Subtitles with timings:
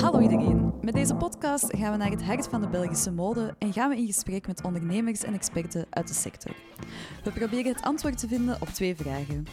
[0.00, 0.72] Hallo iedereen.
[0.80, 3.96] Met deze podcast gaan we naar het hart van de Belgische mode en gaan we
[3.96, 6.52] in gesprek met ondernemers en experten uit de sector.
[7.24, 9.46] We proberen het antwoord te vinden op twee vragen.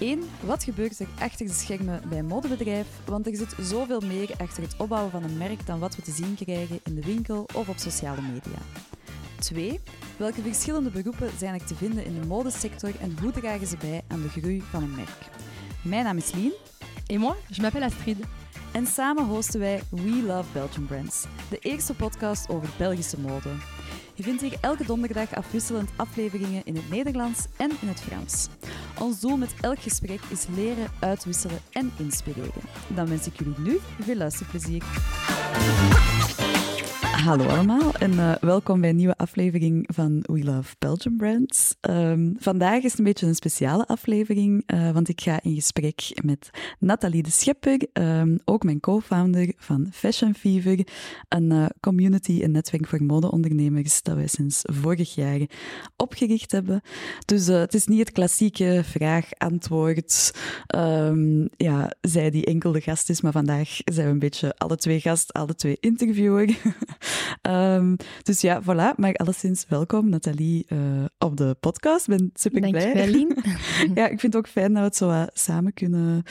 [0.00, 2.86] Eén, wat gebeurt er achter de schermen bij een modebedrijf?
[3.06, 6.12] Want er zit zoveel meer achter het opbouwen van een merk dan wat we te
[6.12, 8.58] zien krijgen in de winkel of op sociale media.
[9.38, 9.80] 2.
[10.16, 14.02] Welke verschillende beroepen zijn er te vinden in de modesector en hoe dragen ze bij
[14.08, 15.30] aan de groei van een merk?
[15.82, 16.52] Mijn naam is Lien.
[17.06, 18.16] Et moi, je m'appelle Astrid.
[18.72, 23.48] En samen hosten wij We Love Belgian Brands, de eerste podcast over Belgische mode.
[24.14, 28.48] Je vindt hier elke donderdag afwisselend afleveringen in het Nederlands en in het Frans.
[28.98, 32.62] Ons doel met elk gesprek is leren, uitwisselen en inspireren.
[32.88, 34.82] Dan wens ik jullie nu veel luisterplezier.
[37.18, 41.74] Hallo allemaal en uh, welkom bij een nieuwe aflevering van We Love Belgian Brands.
[41.80, 46.50] Um, vandaag is een beetje een speciale aflevering, uh, want ik ga in gesprek met
[46.78, 50.86] Nathalie de Schepper, um, ook mijn co-founder van Fashion Fever,
[51.28, 55.40] een uh, community en netwerk voor modeondernemers dat wij sinds vorig jaar
[55.96, 56.80] opgericht hebben.
[57.24, 60.34] Dus het is niet het klassieke vraag-antwoord,
[60.76, 64.76] um, ja, zij die enkel de gast is, maar vandaag zijn we een beetje alle
[64.76, 66.56] twee gast, alle twee interviewer.
[67.42, 68.96] Um, dus ja, voilà.
[68.96, 72.08] Maar alleszins welkom, Nathalie, uh, op de podcast.
[72.08, 72.94] Ik ben super Dank blij.
[72.94, 76.22] Dankjewel, ja, ik vind het ook fijn dat we het zo samen kunnen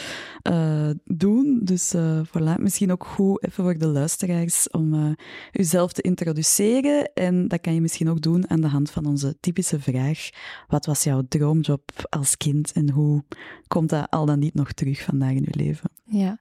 [0.52, 1.60] uh, doen.
[1.64, 5.16] Dus uh, voilà, misschien ook goed even voor de luisteraars om
[5.52, 7.14] uzelf te introduceren.
[7.14, 10.30] En dat kan je misschien ook doen aan de hand van onze typische vraag.
[10.68, 13.24] Wat was jouw droomjob als kind en hoe
[13.68, 15.90] komt dat al dan niet nog terug vandaag in je leven?
[16.04, 16.40] Ja.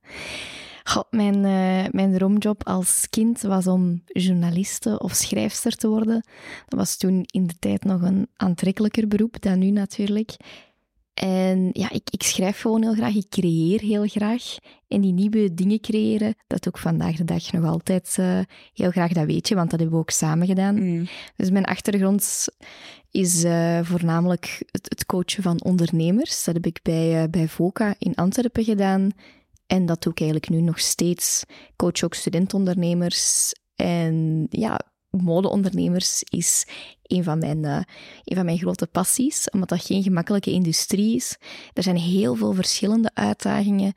[1.10, 6.24] Mijn, uh, mijn droomjob als kind was om journaliste of schrijfster te worden.
[6.66, 10.36] Dat was toen in de tijd nog een aantrekkelijker beroep dan nu natuurlijk.
[11.14, 14.56] En ja, ik, ik schrijf gewoon heel graag, ik creëer heel graag.
[14.88, 18.38] En die nieuwe dingen creëren, dat ook vandaag de dag nog altijd uh,
[18.74, 20.74] heel graag, dat weet je, want dat hebben we ook samen gedaan.
[20.74, 21.06] Mm.
[21.36, 22.46] Dus mijn achtergrond
[23.10, 26.44] is uh, voornamelijk het, het, coachen van ondernemers.
[26.44, 29.10] Dat heb ik bij, uh, bij VOCA in Antwerpen gedaan.
[29.66, 31.44] En dat doe ik eigenlijk nu nog steeds.
[31.48, 33.52] Ik coach ook studentondernemers.
[33.76, 36.66] En ja, modeondernemers is
[37.02, 37.80] een van, mijn, uh,
[38.24, 41.36] een van mijn grote passies, omdat dat geen gemakkelijke industrie is.
[41.72, 43.94] Er zijn heel veel verschillende uitdagingen.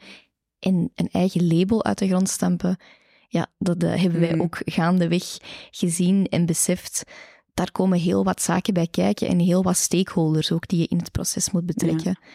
[0.60, 2.78] En een eigen label uit de grond stampen,
[3.28, 5.38] ja, dat uh, hebben wij ook gaandeweg
[5.72, 7.04] gezien en beseft.
[7.54, 10.98] Daar komen heel wat zaken bij kijken en heel wat stakeholders ook die je in
[10.98, 12.18] het proces moet betrekken.
[12.22, 12.28] Ja.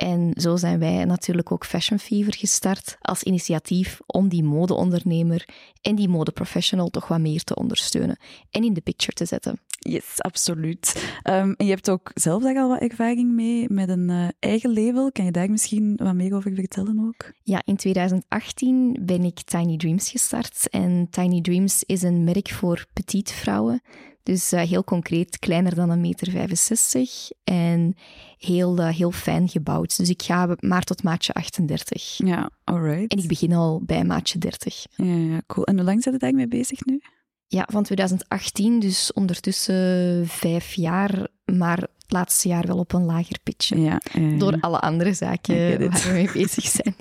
[0.00, 5.48] En zo zijn wij natuurlijk ook Fashion Fever gestart als initiatief om die modeondernemer
[5.80, 8.18] en die modeprofessional toch wat meer te ondersteunen
[8.50, 9.60] en in de picture te zetten.
[9.78, 11.12] Yes, absoluut.
[11.24, 14.72] Um, en je hebt ook zelf daar al wat ervaring mee met een uh, eigen
[14.72, 15.12] label.
[15.12, 17.32] Kan je daar misschien wat meer over vertellen ook?
[17.42, 20.68] Ja, in 2018 ben ik Tiny Dreams gestart.
[20.70, 23.82] En Tiny Dreams is een merk voor petite vrouwen.
[24.22, 27.94] Dus uh, heel concreet, kleiner dan een meter 65 en
[28.38, 29.96] heel, uh, heel fijn gebouwd.
[29.96, 32.16] Dus ik ga maar tot maatje 38.
[32.16, 33.12] Ja, alright.
[33.12, 34.86] En ik begin al bij maatje 30.
[34.96, 35.66] Ja, cool.
[35.66, 37.00] En hoe lang zijn je daarmee bezig nu?
[37.46, 43.38] Ja, van 2018, dus ondertussen vijf jaar, maar het laatste jaar wel op een lager
[43.42, 43.80] pitje.
[43.80, 44.38] Ja, ja, ja.
[44.38, 46.94] Door alle andere zaken waar we mee bezig zijn.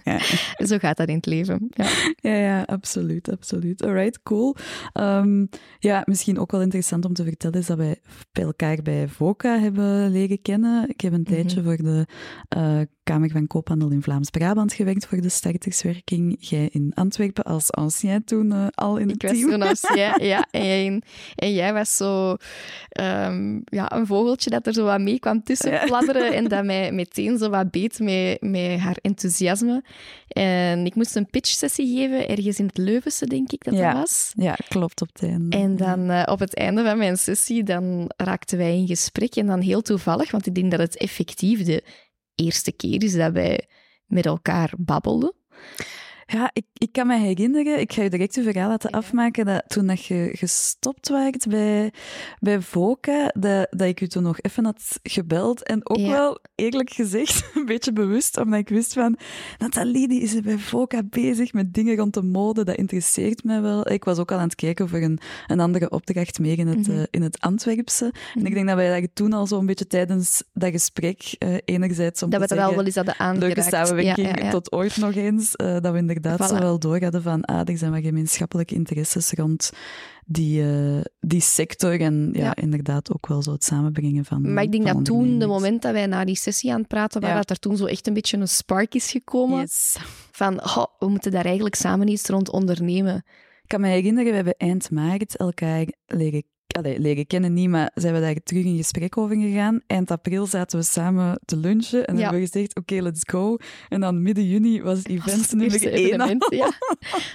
[0.57, 1.67] Zo gaat dat in het leven.
[1.69, 3.83] Ja, ja, ja absoluut, absoluut.
[3.83, 4.55] Alright, cool.
[4.93, 5.49] Um,
[5.79, 9.59] ja, misschien ook wel interessant om te vertellen is dat wij bij elkaar bij VOCA
[9.59, 10.89] hebben leren kennen.
[10.89, 11.75] Ik heb een tijdje mm -hmm.
[11.75, 12.05] voor de
[12.57, 16.35] uh, Kamer van Koophandel in Vlaams-Brabant gewerkt voor de starterswerking.
[16.39, 19.51] Jij in Antwerpen als ancien toen uh, al in het ik team.
[19.51, 20.47] Ik was toen ancien, ja.
[20.51, 21.03] En,
[21.35, 22.35] en jij was zo
[23.01, 26.31] um, ja, een vogeltje dat er zo wat mee kwam tussen ja.
[26.31, 29.83] en dat mij meteen zo wat beet met, met haar enthousiasme.
[30.27, 33.91] En ik moest een pitch-sessie geven, ergens in het Leuvense, denk ik dat ja.
[33.91, 34.31] dat was.
[34.35, 35.57] Ja, klopt, op het einde.
[35.57, 39.35] En dan uh, op het einde van mijn sessie, dan raakten wij in gesprek.
[39.35, 41.83] En dan heel toevallig, want ik denk dat het effectief de
[42.35, 43.67] eerste keer is dat wij
[44.05, 45.33] met elkaar babbelden.
[46.31, 49.63] Ja, ik, ik kan me herinneren, ik ga je direct een verhaal laten afmaken, dat
[49.67, 51.93] toen dat je gestopt werd bij,
[52.39, 55.63] bij VOCA, dat, dat ik u toen nog even had gebeld.
[55.63, 56.09] En ook ja.
[56.09, 59.17] wel, eerlijk gezegd, een beetje bewust, omdat ik wist van,
[59.57, 63.91] Nathalie, die is bij VOCA bezig met dingen rond de mode, dat interesseert mij wel.
[63.91, 66.77] Ik was ook al aan het kijken voor een, een andere opdracht meer in het,
[66.77, 66.97] mm -hmm.
[66.97, 68.03] uh, in het Antwerpse.
[68.03, 68.41] Mm -hmm.
[68.41, 72.23] En ik denk dat wij daar toen al zo'n beetje tijdens dat gesprek, uh, enerzijds
[72.23, 73.55] om dat te we zeggen, wel wel eens hadden aangeraakt.
[73.55, 76.55] leuke samenwerking ja, ja, tot ooit nog eens, uh, dat we inderdaad inderdaad Voilà.
[76.55, 79.71] zo wel door hadden van, ah, er zijn wat gemeenschappelijke interesses rond
[80.25, 82.55] die, eh, die sector en ja, Ja.
[82.55, 85.91] inderdaad ook wel zo het samenbrengen van Maar ik denk dat toen, de moment dat
[85.93, 87.41] wij na die sessie aan het praten waren, Ja.
[87.41, 89.59] dat er toen zo echt een beetje een spark is gekomen.
[89.59, 89.97] Yes.
[90.31, 93.15] Van, oh, we moeten daar eigenlijk samen iets rond ondernemen.
[93.63, 96.43] Ik kan me herinneren, we hebben eind maart elkaar leren,
[96.79, 99.81] allee, leren kennen, niet, maar zijn we daar terug in gesprek over gegaan.
[99.87, 102.21] Eind april zaten we samen te lunchen en Ja.
[102.21, 103.57] hebben we gezegd, oké, let's go.
[103.89, 106.05] En dan midden juni was event Dat was het nummer één.
[106.05, 106.71] evenement, ja.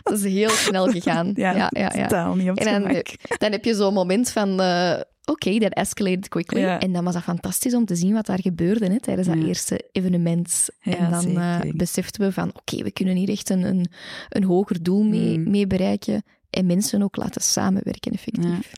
[0.03, 1.31] Dat is heel snel gegaan.
[1.45, 2.03] Ja, ja, ja, ja.
[2.03, 3.07] totaal niet op het En dan, gemak.
[3.39, 4.61] dan heb je zo'n moment van...
[4.61, 6.61] eh, Oké, that escalated quickly.
[6.61, 6.81] Ja.
[6.81, 9.47] En dan was dat fantastisch om te zien wat daar gebeurde hè, tijdens dat Ja.
[9.47, 10.69] eerste evenement.
[10.81, 11.77] Ja, en dan eh, zeker.
[11.77, 13.87] beseften we van, oké, we kunnen hier echt een, een,
[14.29, 15.51] een hoger doel mee, Mm.
[15.51, 16.23] mee bereiken.
[16.51, 18.73] En mensen ook laten samenwerken, effectief.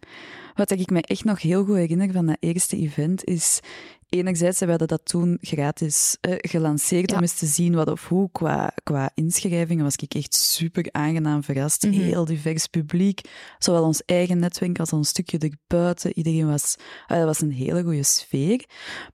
[0.56, 3.60] Wat ik me echt nog heel goed herinner van dat eerste event is...
[4.08, 7.16] Enerzijds hebben we dat toen gratis eh, gelanceerd Ja.
[7.16, 8.28] om eens te zien wat of hoe.
[8.32, 11.82] Qua, qua inschrijvingen was ik echt super aangenaam verrast.
[11.84, 11.92] Mhm.
[12.00, 13.20] Heel divers publiek.
[13.58, 16.16] Zowel ons eigen netwerk als ons stukje erbuiten.
[16.16, 16.76] Iedereen was...
[17.06, 18.64] eh, dat was een hele goede sfeer.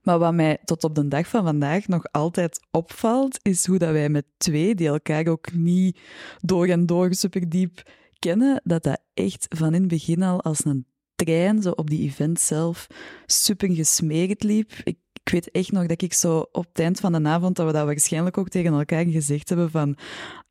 [0.01, 3.91] Maar wat mij tot op de dag van vandaag nog altijd opvalt, is hoe dat
[3.91, 5.99] wij met twee, die elkaar ook niet
[6.41, 10.65] door en door super diep kennen, dat dat echt van in het begin al als
[10.65, 12.87] een trein zo op die event zelf
[13.25, 14.71] super gesmeerd liep.
[14.83, 17.65] Ik, ik weet echt nog dat ik zo op het eind van de avond, dat
[17.65, 19.97] we dat waarschijnlijk ook tegen elkaar gezegd hebben van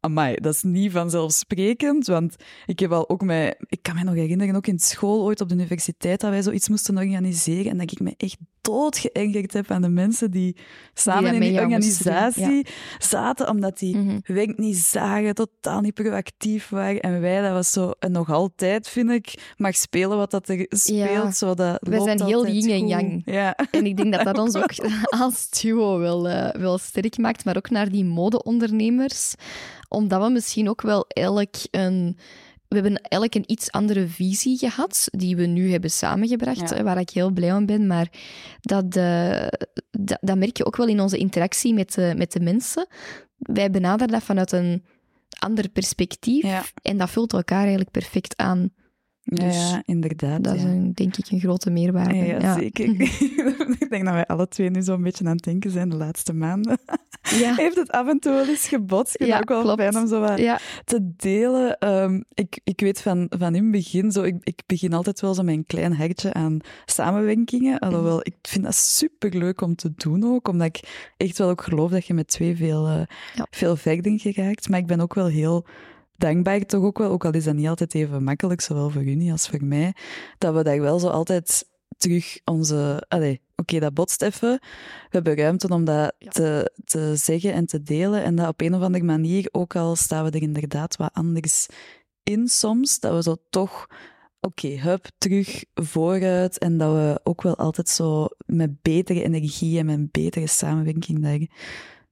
[0.05, 4.15] amai, dat is niet vanzelfsprekend, want ik heb al ook mij, ik kan me nog
[4.15, 7.93] herinneren, ook in school ooit op de universiteit, dat wij zoiets moesten organiseren en dat
[7.93, 10.57] ik me echt doodgeërgerd heb aan de mensen die
[10.95, 12.67] samen in die doen, organisatie
[12.99, 14.19] zaten, omdat die Mhm.
[14.25, 17.01] werk niet zagen, totaal niet proactief waren.
[17.01, 20.67] En wij, dat was zo, en nog altijd vind ik, mag spelen wat dat er
[20.69, 21.09] speelt.
[21.11, 21.31] Ja.
[21.33, 23.23] Zo, dat Wij zijn heel yin en yang.
[23.25, 23.57] Ja.
[23.71, 24.73] En ik denk dat dat ons ook
[25.11, 29.35] als duo wel, eh, wel sterk maakt, maar ook naar die modeondernemers.
[29.93, 32.17] Omdat we misschien ook wel elk een...
[32.69, 36.83] We hebben elk een iets andere visie gehad, die we nu hebben samengebracht, Ja.
[36.83, 37.87] waar ik heel blij om ben.
[37.87, 38.09] Maar
[38.61, 39.47] dat, eh,
[39.91, 42.87] dat, dat merk je ook wel in onze interactie met de, met de mensen.
[43.37, 44.85] Wij benaderen dat vanuit een
[45.39, 46.63] ander perspectief Ja.
[46.83, 48.71] en dat vult elkaar eigenlijk perfect aan.
[49.25, 50.45] Ja, Dus ja, inderdaad.
[50.45, 52.15] Dat is een, denk ik een grote meerwaarde.
[52.15, 52.85] Ja, ja, zeker.
[53.81, 56.33] ik denk dat wij alle twee nu zo'n beetje aan het denken zijn de laatste
[56.33, 56.79] maanden.
[57.23, 57.55] Ja.
[57.55, 59.15] Heeft het af en toe wel eens gebotst?
[59.15, 59.81] Ik vind ook wel klopt.
[59.81, 60.35] fijn om zo
[60.85, 61.79] te delen.
[61.79, 65.35] Ehm, ik, ik weet van, van in het begin, zo, ik, ik begin altijd wel
[65.35, 67.79] zo een klein hartje aan samenwerkingen.
[67.79, 71.63] Alhoewel, ik vind dat super leuk om te doen ook, omdat ik echt wel ook
[71.63, 73.07] geloof dat je met twee veel, Ja.
[73.51, 74.69] veel verder geraakt.
[74.69, 75.67] Maar ik ben ook wel heel
[76.23, 79.33] dankbaar, toch ook wel, ook al is dat niet altijd even makkelijk, zowel voor jullie
[79.33, 79.95] als voor mij,
[80.39, 83.07] dat we daar wel zo altijd terug onze...
[83.57, 84.51] Oké, dat botst even.
[84.51, 86.31] We hebben ruimte om dat Ja.
[86.31, 88.23] te, te zeggen en te delen.
[88.23, 91.67] En dat op een of andere manier, ook al staan we er inderdaad wat anders
[92.23, 93.87] in soms, dat we zo toch...
[94.41, 96.59] Oké, hup, terug vooruit.
[96.59, 101.47] En dat we ook wel altijd zo met betere energie en met betere samenwerking daar,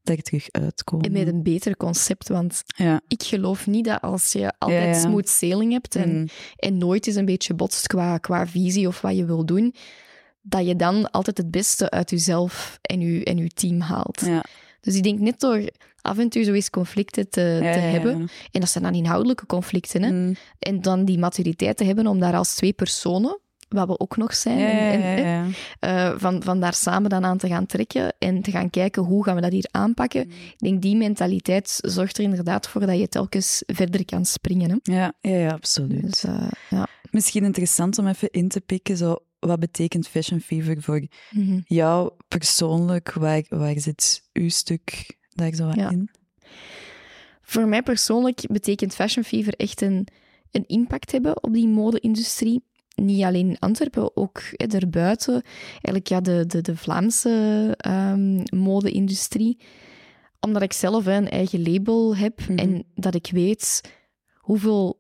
[0.03, 1.07] daar terug uitkomen.
[1.07, 3.01] En met een beter concept, want Ja.
[3.09, 5.01] ik geloof niet dat als je altijd Ja, ja.
[5.01, 6.27] smooth sailing hebt en, Mm.
[6.57, 9.75] en nooit eens een beetje botst qua, qua visie of wat je wil doen,
[10.43, 14.21] dat je dan altijd het beste uit jezelf en je, en je team haalt.
[14.27, 14.45] Ja.
[14.81, 15.69] Dus ik denk net door
[16.03, 20.03] af en toe zo eens conflicten te, te hebben, en dat zijn dan inhoudelijke conflicten,
[20.03, 20.35] hè, Mm.
[20.59, 23.39] en dan die maturiteit te hebben om daar als twee personen,
[23.71, 24.59] wat we ook nog zijn,
[25.03, 29.03] en, eh, van, van daar samen dan aan te gaan trekken en te gaan kijken
[29.03, 30.27] hoe gaan we dat hier aanpakken.
[30.27, 30.33] Mm.
[30.33, 34.71] Ik denk die mentaliteit zorgt er inderdaad voor dat je telkens verder kan springen.
[34.71, 34.93] Hè?
[34.93, 36.03] Ja, ja, ja, absoluut.
[36.03, 36.87] Dus, eh, ja.
[37.11, 41.61] Misschien interessant om even in te pikken, zo, wat betekent Fashion Fever voor Mhm.
[41.65, 43.13] jou persoonlijk?
[43.13, 45.91] Waar, waar zit uw stuk daar zo Ja.
[45.91, 46.11] in?
[47.43, 50.07] Voor mij persoonlijk betekent Fashion Fever echt een,
[50.51, 52.63] een impact hebben op die mode-industrie.
[53.01, 55.43] Niet alleen in Antwerpen, ook hè, daarbuiten.
[55.71, 59.59] Eigenlijk ja, de, de, de Vlaamse ehm, mode-industrie.
[60.41, 62.59] Omdat ik zelf hè, een eigen label heb Mhm.
[62.59, 63.81] en dat ik weet
[64.35, 65.00] hoeveel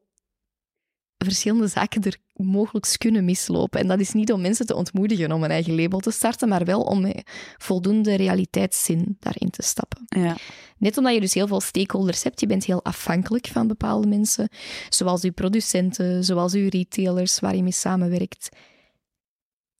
[1.25, 3.81] verschillende zaken er mogelijk kunnen mislopen.
[3.81, 6.65] En dat is niet om mensen te ontmoedigen om een eigen label te starten, maar
[6.65, 10.05] wel om met voldoende realiteitszin daarin te stappen.
[10.07, 10.37] Ja,
[10.81, 14.49] Net omdat je dus heel veel stakeholders hebt, je bent heel afhankelijk van bepaalde mensen,
[14.89, 18.49] zoals uw producenten, zoals uw retailers waar je mee samenwerkt.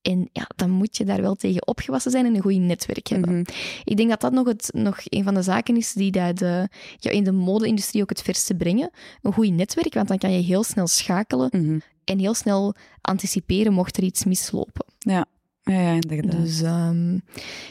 [0.01, 3.29] En ja, dan moet je daar wel tegen opgewassen zijn en een goed netwerk hebben.
[3.31, 3.43] Mhm.
[3.83, 6.67] Ik denk dat dat nog, het, nog een van de zaken is die dat de,
[6.97, 8.89] ja, in de mode-industrie ook het verste brengen.
[9.21, 11.79] Een goed netwerk, want dan kan je heel snel schakelen Mhm.
[12.03, 14.85] en heel snel anticiperen mocht er iets mislopen.
[14.99, 15.25] ja.
[15.63, 16.31] ja, ja, inderdaad.
[16.41, 17.17] Dus ehm,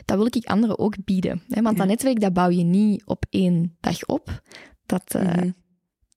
[0.05, 1.43] dat wil ik anderen ook bieden.
[1.49, 1.63] Hè?
[1.63, 1.81] Want Ja.
[1.83, 4.43] dat netwerk dat bouw je niet op één dag op.
[4.87, 5.51] Dat, eh, Mhm.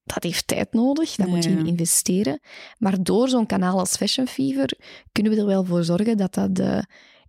[0.03, 2.39] Dat heeft tijd nodig, daar moet je in investeren.
[2.77, 4.77] Maar door zo'n kanaal als Fashion Fever
[5.11, 6.79] kunnen we er wel voor zorgen dat dat uh,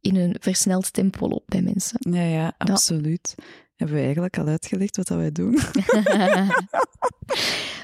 [0.00, 1.98] in een versneld tempo loopt bij mensen.
[2.10, 3.34] Ja, ja, absoluut.
[3.76, 5.58] Hebben we eigenlijk al uitgelegd wat dat wij doen?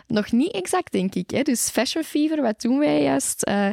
[0.07, 1.31] Nog niet exact, denk ik.
[1.31, 1.43] Hè?
[1.43, 3.49] Dus Fashion Fever, wat doen wij juist?
[3.49, 3.69] Uh,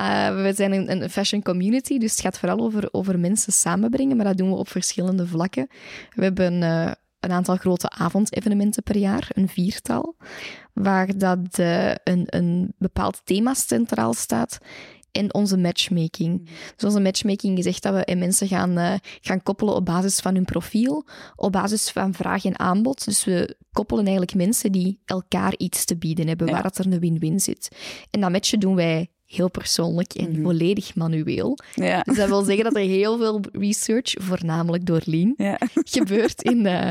[0.00, 4.16] uh, we zijn een, een, fashion community, dus het gaat vooral over, over mensen samenbrengen,
[4.16, 5.68] maar dat doen we op verschillende vlakken.
[6.14, 6.90] We hebben uh,
[7.26, 10.16] een aantal grote avondevenementen per jaar, een viertal,
[10.72, 14.58] waar dat een, een bepaald thema centraal staat
[15.16, 16.38] en onze matchmaking.
[16.38, 16.44] Mm.
[16.76, 20.34] Dus onze matchmaking is echt dat we mensen gaan, uh, gaan koppelen op basis van
[20.34, 21.06] hun profiel,
[21.36, 23.04] op basis van vraag en aanbod.
[23.04, 27.00] Dus we koppelen eigenlijk mensen die elkaar iets te bieden hebben, waar dat er een
[27.00, 27.76] win-win zit.
[28.10, 31.58] En dat matchen doen wij heel persoonlijk en mm volledig manueel.
[31.74, 32.02] Ja.
[32.02, 35.58] Dus dat wil zeggen dat er heel veel research, voornamelijk door Lean, ja.
[35.98, 36.90] gebeurt in, uh,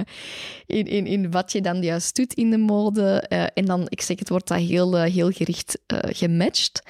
[0.66, 3.26] in, in, in wat je dan juist doet in de mode.
[3.30, 6.82] Uh, en dan, ik zeg het, wordt dat heel, uh, heel gericht gematcht.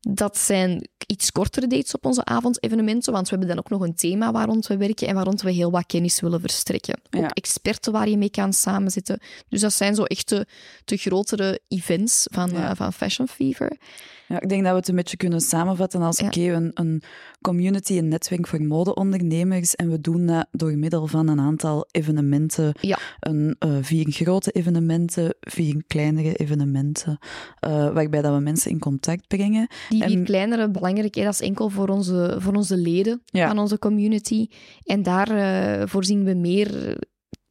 [0.00, 3.94] Dat zijn iets kortere dates op onze avondevenementen, want we hebben dan ook nog een
[3.94, 7.00] thema waar rond we werken en waar rond we heel wat kennis willen verstrekken.
[7.10, 9.20] Ook experten waar je mee kan samenzitten.
[9.48, 10.46] Dus dat zijn zo echt de,
[10.84, 13.76] de grotere events van, uh, van Fashion Fever.
[14.28, 17.02] Ja, ik denk dat we het een beetje kunnen samenvatten als oké, een, een,
[17.40, 19.74] community, een netwerk voor modeondernemers.
[19.74, 22.74] En we doen dat door middel van een aantal evenementen.
[22.80, 22.98] Ja.
[23.20, 27.18] Een, uh, vier grote evenementen, vier kleinere evenementen,
[27.66, 29.66] uh, waarbij dat we mensen in contact brengen.
[29.88, 34.48] Die vier kleinere, belangrijk, dat is enkel voor onze, voor onze leden van onze community.
[34.84, 36.98] En daar uh, voorzien we meer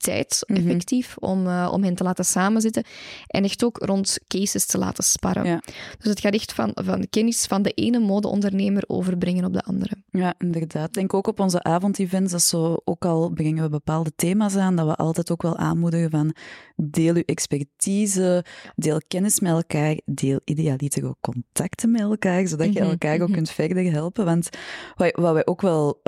[0.01, 0.59] tijd, mhm.
[0.59, 2.83] effectief, om, uh, om hen te laten samenzitten.
[3.27, 5.61] En echt ook rond cases te laten sparren.
[5.97, 9.95] Dus het gaat echt van, van kennis van de ene modeondernemer overbrengen op de andere.
[10.09, 10.93] Ja, inderdaad.
[10.93, 14.87] Denk ook op onze avondevents, dat zo ook al brengen we bepaalde thema's aan, dat
[14.87, 16.35] we altijd ook wel aanmoedigen van
[16.75, 22.79] deel uw expertise, deel kennis met elkaar, deel idealiter ook contacten met elkaar, zodat je
[22.79, 23.33] mhm, elkaar ook mhm.
[23.33, 24.25] kunt verder helpen.
[24.25, 24.49] Want
[24.95, 25.99] wat, wat wij ook wel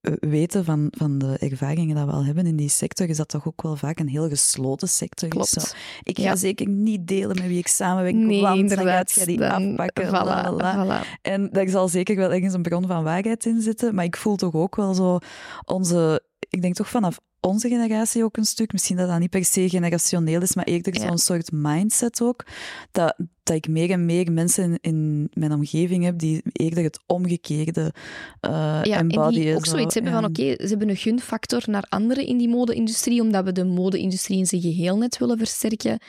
[0.00, 3.46] weten van, van de ervaringen dat we al hebben in die sector, is dat toch
[3.46, 5.48] ook wel vaak een heel gesloten sector Klopt.
[5.48, 5.60] Zo.
[6.02, 9.14] Ik ga zeker niet delen met wie ik samenwerk, nee, want inderdaad.
[9.14, 10.06] dan gaat die afpakken.
[10.06, 14.16] Voilà, En daar zal zeker wel ergens een bron van waarheid in zitten, maar ik
[14.16, 15.18] voel toch ook wel zo
[15.64, 16.22] onze...
[16.50, 18.72] Ik denk toch vanaf onze generatie ook een stuk.
[18.72, 21.06] Misschien dat dat niet per se generationeel is, maar eerder ja.
[21.06, 22.46] zo'n soort mindset ook.
[22.90, 27.00] Dat, dat ik meer en meer mensen in, in mijn omgeving heb die eerder het
[27.06, 27.94] omgekeerde
[28.40, 28.98] uh, ja.
[28.98, 32.48] En die ook zoiets hebben van, oké, ze hebben een gunfactor naar anderen in die
[32.48, 36.00] mode-industrie, omdat we de mode-industrie in zijn geheel net willen versterken.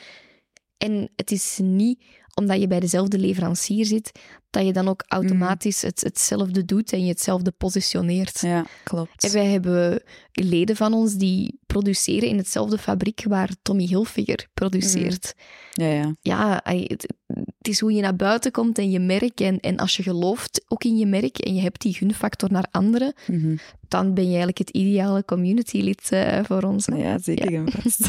[0.78, 2.02] En het is niet
[2.34, 4.12] omdat je bij dezelfde leverancier zit,
[4.50, 8.40] dat je dan ook automatisch het, hetzelfde doet en je hetzelfde positioneert.
[8.40, 9.24] Ja, klopt.
[9.24, 15.34] En wij hebben leden van ons die produceren in hetzelfde fabriek waar Tommy Hilfiger produceert.
[15.70, 16.14] Ja, ja.
[16.20, 17.14] Ja, het,
[17.60, 19.40] is hoe je naar buiten komt en je merk.
[19.40, 22.66] En, en als je gelooft ook in je merk en je hebt die gunfactor naar
[22.70, 23.56] anderen, mhm.
[23.88, 26.88] dan ben je eigenlijk het ideale community-lid uh, voor ons.
[26.96, 28.06] Ja, zeker vast.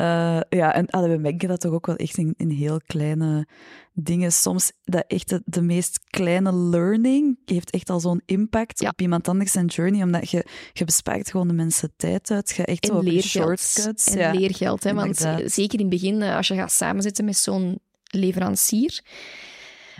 [0.00, 3.46] uh, ja, en we merken dat toch ook wel echt in, in heel kleine
[3.92, 4.32] dingen.
[4.32, 9.52] Soms dat echt de, meest kleine learning heeft echt al zo'n impact op iemand anders
[9.52, 12.54] zijn journey, omdat je, je bespaart gewoon de mensen tijd uit.
[12.56, 13.60] Je echt en leergeld.
[13.60, 14.06] shortcuts.
[14.06, 17.36] En ja, leergeld, hè, want zeker in het begin, eh, als je gaat samenzitten met
[17.36, 19.02] zo'n leverancier,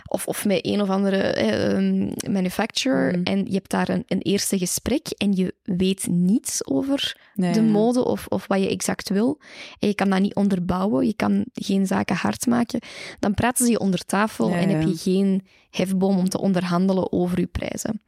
[0.07, 3.17] of, of met een of andere eh, manufacturer.
[3.17, 3.23] Mm.
[3.23, 8.05] En je hebt daar een, een, eerste gesprek en je weet niets over de mode
[8.05, 9.39] of, of wat je exact wil.
[9.79, 12.79] En je kan dat niet onderbouwen, je kan geen zaken hard maken.
[13.19, 17.39] Dan praten ze je onder tafel en heb je geen hefboom om te onderhandelen over
[17.39, 18.01] je prijzen.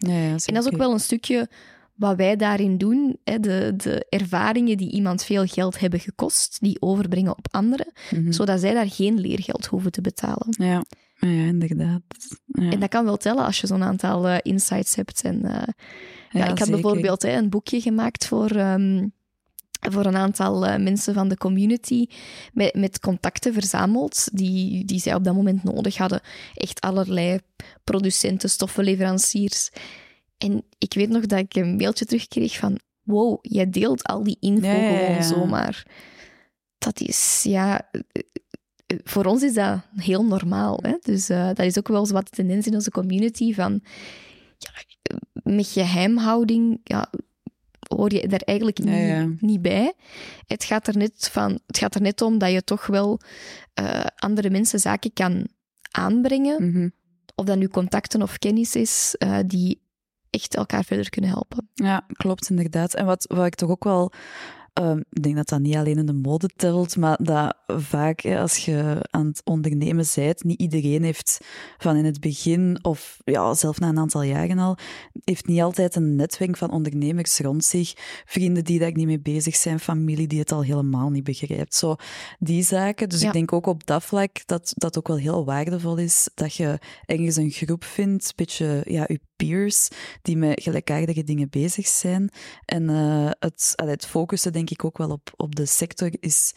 [0.46, 1.50] en dat is ook wel een stukje
[1.98, 7.38] wat wij daarin doen, de, de ervaringen die iemand veel geld hebben gekost, die overbrengen
[7.38, 8.32] op anderen, mhm.
[8.32, 10.48] zodat zij daar geen leergeld hoeven te betalen.
[10.50, 10.84] Ja.
[11.19, 12.01] Ja, inderdaad.
[12.51, 15.21] En dat kan wel tellen als je zo'n aantal uh, insights hebt.
[15.21, 15.62] En, uh,
[16.29, 19.13] ja, ik had bijvoorbeeld hè, een boekje gemaakt voor, um,
[19.79, 22.07] voor een aantal uh, mensen van de community
[22.53, 26.21] met, met contacten verzameld die, die zij op dat moment nodig hadden.
[26.53, 27.39] Echt allerlei
[27.83, 29.69] producenten, stoffenleveranciers.
[30.38, 34.38] En ik weet nog dat ik een mailtje terugkreeg van wow, jij deelt al die
[34.39, 35.86] info gewoon zomaar.
[36.77, 37.89] Dat is, ja
[39.03, 40.79] voor ons is dat heel normaal.
[40.82, 40.98] Hè?
[41.01, 43.82] Dus uh, dat is ook wel eens wat de tendens in onze community van
[44.58, 44.72] ja,
[45.44, 47.10] met geheimhouding ja,
[47.96, 49.94] hoor je daar eigenlijk niet, niet, bij.
[50.48, 53.20] Het gaat, er net van, het gaat er net om dat je toch wel
[53.79, 55.48] uh, andere mensen zaken kan
[55.91, 56.72] aanbrengen.
[56.72, 56.89] Mhm.
[57.36, 59.82] Of dat nu contacten of kennis is, uh, die
[60.29, 61.70] echt elkaar verder kunnen helpen.
[61.74, 62.94] Ja, klopt inderdaad.
[62.94, 64.12] En wat, wat ik toch ook wel
[64.77, 68.65] Ehm, ik denk dat dat niet alleen in de mode telt, maar dat vaak als
[68.65, 71.39] je aan het ondernemen bent, niet iedereen heeft
[71.77, 74.77] van in het begin of ja, zelf na een aantal jaren al,
[75.24, 77.93] heeft niet altijd een netwerk van ondernemers rond zich,
[78.25, 81.75] vrienden die daar niet mee bezig zijn, familie die het al helemaal niet begrijpt.
[81.75, 81.96] Zo,
[82.39, 83.10] die zaken.
[83.10, 86.53] Dus ik denk ook op dat vlak dat dat ook wel heel waardevol is dat
[86.53, 89.88] je ergens een groep vindt, een beetje ja, je peers,
[90.22, 92.29] die met gelijkaardige dingen bezig zijn.
[92.65, 96.53] En uh, het, allee, het focussen denk ik ook wel op, op de sector is,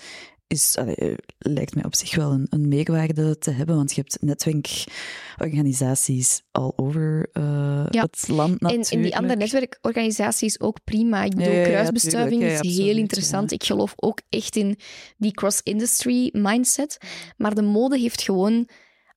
[0.47, 4.19] is, allee, lijkt mij op zich wel een, een meerwaarde te hebben, want je hebt
[4.21, 8.03] netwerkorganisaties all over uh, ja.
[8.03, 8.91] het land natuurlijk.
[8.91, 11.25] En, en die andere netwerkorganisaties ook prima.
[11.25, 13.53] Ik bedoel, ja, kruisbestuiving is absoluut, heel interessant.
[13.53, 14.79] Ik geloof ook echt in
[15.17, 16.99] die cross-industry mindset.
[17.37, 18.69] Maar de mode heeft gewoon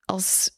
[0.04, 0.50] als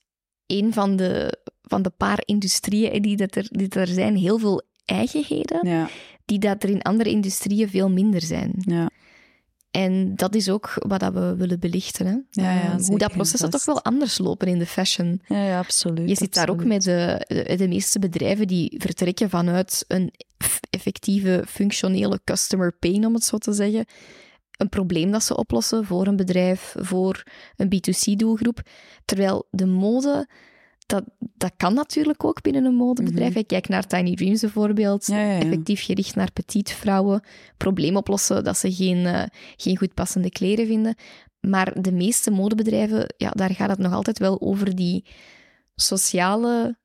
[0.46, 4.62] een van de, van de paar industrieën die, dat er, die er zijn, heel veel
[4.84, 5.88] eigenheden,
[6.24, 8.52] die dat er in andere industrieën veel minder zijn.
[8.56, 8.90] Ja.
[9.70, 12.06] En dat is ook wat dat we willen belichten.
[12.06, 12.12] Hè?
[12.30, 15.22] Ja, ja, uh, hoe dat processen toch wel anders lopen in de fashion.
[15.26, 16.08] Ja, ja absoluut.
[16.08, 17.24] Je zit daar ook met de,
[17.56, 20.12] de, meeste bedrijven die vertrekken vanuit een
[20.70, 23.84] effectieve, functionele customer pain, om het zo te zeggen.
[24.56, 27.22] Een probleem dat ze oplossen voor een bedrijf, voor
[27.56, 28.60] een B2C-doelgroep.
[29.04, 30.28] Terwijl de mode
[30.86, 33.34] dat, dat kan natuurlijk ook binnen een modebedrijf.
[33.34, 35.08] Mm Kijk naar Tiny Dreams bijvoorbeeld.
[35.08, 37.20] Effectief gericht naar petite vrouwen.
[37.56, 39.22] Probleem oplossen dat ze geen, uh,
[39.56, 40.94] geen goed passende kleren vinden.
[41.40, 45.04] Maar de meeste modebedrijven, ja, daar gaat het nog altijd wel over die
[45.74, 46.76] sociale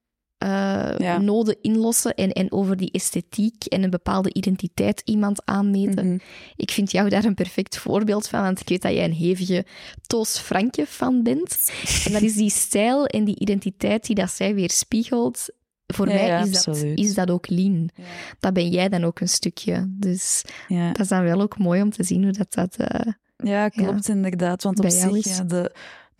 [0.43, 6.07] uh, noden inlossen en, en over die esthetiek en een bepaalde identiteit iemand aanmeten.
[6.07, 6.17] Mhm.
[6.55, 9.65] Ik vind jou daar een perfect voorbeeld van, want ik weet dat jij een hevige
[10.07, 11.71] Toos Frankje fan bent.
[12.05, 15.49] En dat is die stijl en die identiteit die dat zij weerspiegelt.
[15.87, 17.89] Voor mij is, dat, is dat ook lean.
[18.39, 19.85] Dat ben jij dan ook een stukje.
[19.89, 22.53] Dus dat is dan wel ook mooi om te zien hoe dat...
[22.53, 24.63] dat uh, ja, klopt inderdaad.
[24.63, 25.71] Want op zich, ja, de,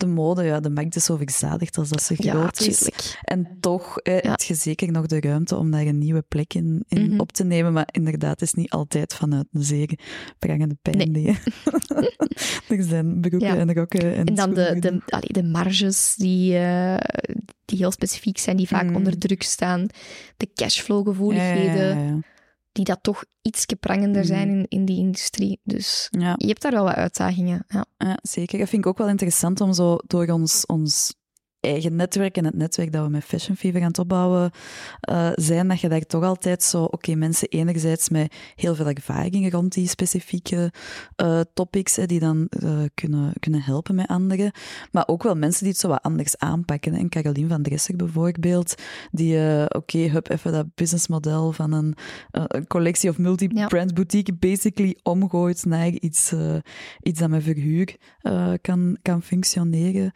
[0.02, 2.90] de mode, ja, de markt is zo verzadigd als dat ze groot ja, is.
[3.22, 6.84] En toch eh, heb je zeker nog de ruimte om daar een nieuwe plek in,
[6.88, 7.20] in mm -hmm.
[7.20, 7.72] op te nemen.
[7.72, 9.98] Maar inderdaad, is niet altijd vanuit een zeer
[10.38, 11.12] prangende pijn.
[11.12, 11.26] Nee.
[12.68, 13.56] er zijn broeken ja.
[13.56, 16.96] en rokken en En dan de, de, allee, de marges die, uh,
[17.64, 18.96] die heel specifiek zijn, die vaak mm.
[18.96, 19.86] onder druk staan.
[20.36, 22.24] De cashflow-gevoeligheden.
[22.72, 24.58] Die dat toch iets prangender zijn mm.
[24.58, 25.60] in, in die industrie.
[25.62, 26.34] Dus ja.
[26.36, 27.64] je hebt daar wel wat uitdagingen.
[27.68, 27.84] Ja.
[27.98, 28.18] ja.
[28.22, 28.58] zeker.
[28.58, 31.14] Dat vind ik ook wel interessant om zo door ons, ons
[31.62, 34.50] eigen netwerk en het netwerk dat we met Fashion Fever aan het opbouwen
[35.10, 39.50] uh, zijn, dat je daar toch altijd zo, oké, mensen enerzijds met heel veel ervaringen
[39.50, 40.72] rond die specifieke
[41.22, 44.52] uh, topics, hè, die dan uh, kunnen, kunnen helpen met anderen,
[44.90, 46.94] maar ook wel mensen die het zo wat anders aanpakken.
[46.94, 48.74] En Caroline van Dresser bijvoorbeeld,
[49.10, 51.94] die, oké, okay, hup, even dat businessmodel van een,
[52.30, 53.94] een collectie of multi-brand ja.
[53.94, 56.32] boutique basically omgooit naar iets,
[57.02, 57.96] iets dat met verhuur
[58.60, 60.12] kan, kan functioneren.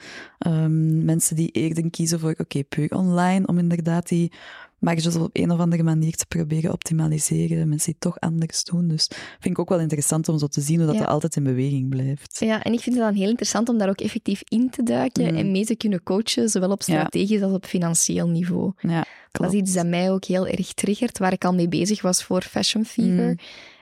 [0.46, 4.32] Um, mensen die eerder kiezen voor, oké, okay, puur online, om inderdaad die
[4.78, 7.68] marges op een of andere manier te proberen optimaliseren.
[7.68, 8.88] Mensen die toch anders doen.
[8.88, 9.08] Dus
[9.40, 11.00] vind ik ook wel interessant om zo te zien hoe dat, ja.
[11.00, 12.36] dat altijd in beweging blijft.
[12.38, 15.32] Ja, en ik vind het dan heel interessant om daar ook effectief in te duiken
[15.32, 15.36] mm.
[15.36, 17.44] en mee te kunnen coachen, zowel op strategisch ja.
[17.44, 18.72] als op financieel niveau.
[18.78, 22.02] Ja, dat is iets dat mij ook heel erg triggert, waar ik al mee bezig
[22.02, 23.30] was voor Fashion Fever.
[23.30, 23.38] Mm.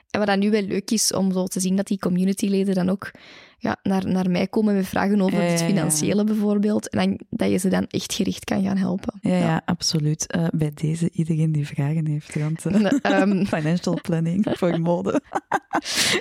[0.09, 2.89] En wat dan nu wel leuk is om zo te zien dat die communityleden dan
[2.89, 3.11] ook
[3.57, 6.89] ja, naar, naar mij komen met vragen over het financiële bijvoorbeeld.
[6.89, 9.13] En dan, dat je ze dan echt gericht kan gaan helpen.
[9.21, 9.61] Ja, ja.
[9.65, 10.35] absoluut.
[10.35, 15.21] Uh, bij deze, iedereen die vragen heeft rond uh, um, financial planning voor mode.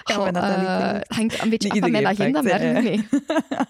[0.04, 3.08] Goh, uh, hangt een beetje af van mijn agenda, pakt, maar nee.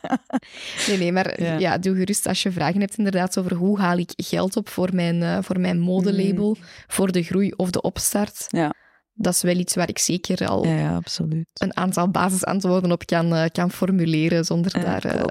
[0.89, 1.59] nee, nee, maar ja.
[1.59, 1.79] ja.
[1.79, 5.45] doe gerust als je vragen hebt inderdaad over hoe haal ik geld op voor mijn,
[5.45, 6.65] voor mijn modelabel, mm.
[6.87, 8.47] voor de groei of de opstart.
[8.49, 8.75] Ja
[9.17, 11.47] dat is wel iets waar ik zeker al ja, ja, absoluut.
[11.55, 15.23] een aantal basisantwoorden op kan, uh, kan formuleren zonder ja, daar uh,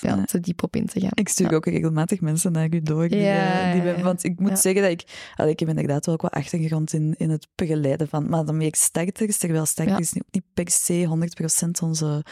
[0.00, 1.10] ja, te diep op in te gaan.
[1.14, 3.08] Ik stuur ook regelmatig mensen naar u door.
[3.08, 5.04] Die, uh, die want ik moet zeggen dat ik...
[5.36, 8.28] Allee, ik heb inderdaad wel wat achtergrond in, in het begeleiden van...
[8.28, 11.28] Maar dan ben ik starters, terwijl starters is ook niet per se
[11.66, 12.24] 100% onze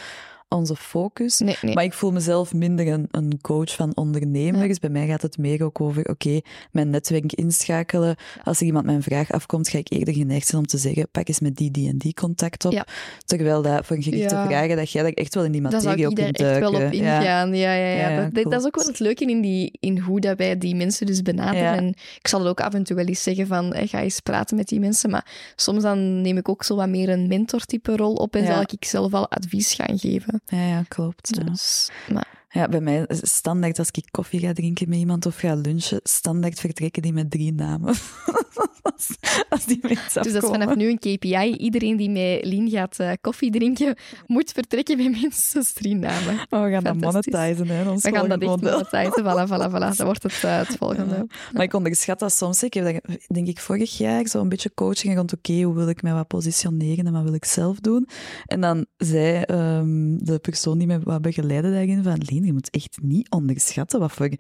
[0.49, 1.39] onze focus.
[1.39, 1.75] Nee, nee.
[1.75, 4.67] Maar ik voel mezelf minder een, een coach van ondernemers.
[4.67, 4.75] Ja.
[4.81, 6.41] Bij mij gaat het meer ook over, oké,
[6.73, 8.17] mijn netwerk inschakelen.
[8.45, 11.29] Als er iemand mijn vraag afkomt, ga ik eerder geneigd zijn om te zeggen, pak
[11.29, 12.73] eens met die, die en die contact op.
[12.73, 12.87] Ja.
[13.25, 14.47] Terwijl dat voor gerichte ja.
[14.47, 16.63] vragen, dat jij daar echt wel in die materie op kunt duiken.
[16.63, 17.55] echt wel op ingaan.
[17.55, 18.31] Ja, ja, ja.
[18.31, 21.07] dat, dat, is ook wel het leuke in, die, in hoe dat wij die mensen
[21.07, 21.73] dus benaderen.
[21.73, 24.57] En ik zal het ook af en toe wel eens zeggen van, ga eens praten
[24.57, 25.11] met die mensen.
[25.11, 28.61] Maar soms dan neem ik ook zo wat meer een mentortype rol op en zal
[28.61, 30.38] ik zelf al advies gaan geven.
[30.47, 31.47] Ja, ja klopt.
[31.47, 32.13] Dus, ja.
[32.15, 32.37] Maar...
[32.51, 36.61] Ja, bij mij standaard als ik koffie ga drinken met iemand of ga lunchen, standaard
[36.61, 37.95] vertrekken die met drie namen.
[38.93, 39.17] als,
[39.49, 41.55] als die mensen Dus dat is vanaf nu een KPI.
[41.57, 46.37] Iedereen die met Lien gaat uh, koffie drinken, moet vertrekken met minstens drie namen.
[46.51, 49.97] Oh, we gaan dat monetizen, hè, ons We gaan dat echt monetizen, voilà, voilà, voilà.
[49.97, 51.15] Dat wordt het, uh, het volgende.
[51.15, 51.25] Ja.
[51.53, 52.63] Maar ik onderschat dat soms.
[52.63, 55.75] Ik heb dat, denk ik, vorig jaar zo een beetje coaching rond, oké, okay, hoe
[55.75, 58.09] wil ik mij wat positioneren en wat wil ik zelf doen?
[58.47, 62.71] En dan zei um, de persoon die mij wat begeleidde daarin van, Lien, je moet
[62.71, 64.31] echt niet onderschatten wat voor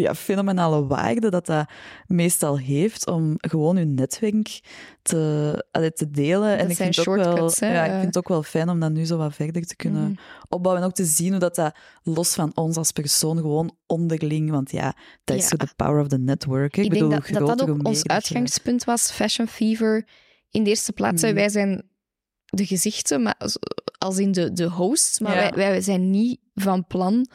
[0.00, 1.68] ja, fenomenale waarde dat dat
[2.06, 4.60] meestal heeft om gewoon je netwerk
[5.02, 6.50] te, allee, te delen.
[6.50, 7.72] Dat en ik zijn vind, ook wel, hè?
[7.74, 10.02] ja, ik vind het ook wel fijn om dat nu zo wat verder te kunnen
[10.02, 10.20] Mhm.
[10.48, 10.82] opbouwen.
[10.82, 14.70] En ook te zien hoe dat, dat los van ons als persoon gewoon onderling, want
[14.70, 16.76] ja, dat is zo de power of the network.
[16.76, 20.06] Ik bedoel, denk dat, dat dat ook ons uitgangspunt was, Fashion Fever.
[20.50, 21.34] In de eerste plaats, Mhm.
[21.34, 21.82] wij zijn
[22.44, 23.58] de gezichten, maar als-
[23.98, 25.38] als in de, de hosts, maar Ja.
[25.40, 27.26] wij, wij zijn niet van plan,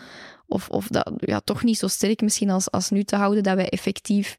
[0.53, 3.55] of, of dat, ja, toch niet zo sterk misschien als, als nu te houden, dat
[3.55, 4.37] wij effectief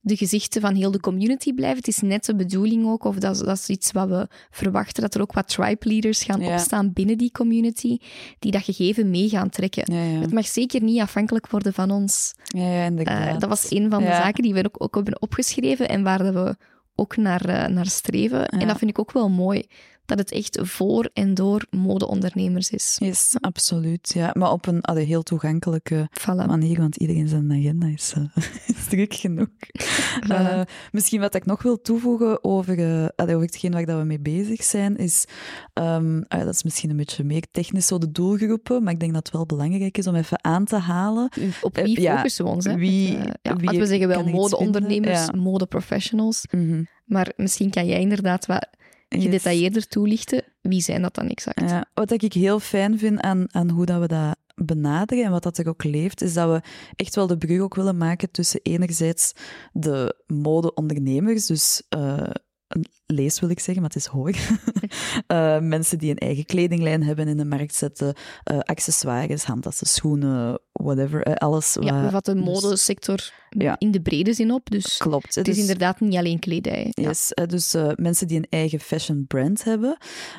[0.00, 1.76] de gezichten van heel de community blijven.
[1.78, 5.02] Het is net de bedoeling ook, of dat, is- dat is iets wat we verwachten,
[5.02, 6.52] dat er ook wat tribe leaders gaan Ja.
[6.52, 7.98] opstaan binnen die community,
[8.38, 9.94] die dat gegeven mee gaan trekken.
[9.94, 10.20] Ja, ja.
[10.20, 12.34] Het mag zeker niet afhankelijk worden van ons.
[12.44, 15.88] ja, ja, Eh, dat was een van de zaken die we ook, ook hebben opgeschreven
[15.88, 16.56] en waar we
[16.94, 18.46] ook naar, eh, naar streven.
[18.48, 19.62] En dat vind ik ook wel mooi,
[20.08, 22.96] dat het echt voor en door modeondernemers is.
[23.00, 24.10] Yes, absoluut.
[24.14, 24.30] Ja.
[24.32, 26.46] Maar op een allee, heel toegankelijke Voilà.
[26.46, 28.24] manier, want iedereen zijn agenda is, eh,
[28.76, 29.48] is druk genoeg.
[30.28, 30.60] Eh,
[30.92, 32.74] misschien wat ik nog wil toevoegen over,
[33.16, 35.24] allee, over hetgeen waar dat we mee bezig zijn, is,
[35.72, 39.12] ehm, ah, dat is misschien een beetje meer technisch zo de doelgroepen, maar ik denk
[39.12, 41.30] dat het wel belangrijk is om even aan te halen.
[41.60, 42.64] Op wie ja, focussen we ons?
[42.64, 42.74] Hè?
[42.76, 45.26] wie- Met, ja, wie we zeggen wel er modeondernemers?
[45.26, 45.32] Ja.
[45.36, 46.46] modeprofessionals.
[46.50, 46.82] Mhm.
[47.04, 48.68] Maar misschien kan jij inderdaad wat.
[49.08, 50.44] Gedetailleerder toelichten.
[50.60, 51.60] Wie zijn dat dan exact?
[51.60, 55.42] Ja, wat ik heel fijn vind aan, aan hoe dat we dat benaderen en wat
[55.42, 58.60] dat er ook leeft, is dat we echt wel de brug ook willen maken tussen
[58.62, 59.32] enerzijds
[59.72, 64.32] de modeondernemers, dus een lees wil ik zeggen, maar het is hoor.
[65.26, 70.58] Eh, mensen die een eigen kledinglijn hebben in de markt zetten, eh, accessoires, handtassen, schoenen,
[70.72, 71.76] whatever, eh, alles.
[71.80, 73.74] Ja, we wat- vatten de dus- modesector Ja.
[73.78, 74.70] in de brede zin op.
[74.70, 75.34] Dus Klopt.
[75.34, 76.86] het is inderdaad niet alleen kledij.
[76.90, 77.08] Ja.
[77.08, 79.96] Yes, dus mensen die een eigen fashion brand hebben.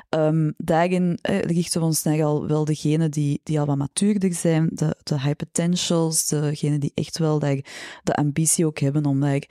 [0.10, 4.96] Ehm, daarin richten we ons al wel degenen die, die al wat matuurder zijn, de,
[5.04, 7.60] de high potentials, degenen die echt wel daar
[8.04, 9.44] de ambitie ook hebben om daar